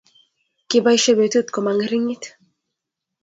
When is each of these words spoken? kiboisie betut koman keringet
kiboisie 0.69 1.15
betut 1.19 1.47
koman 1.57 1.77
keringet 1.83 2.23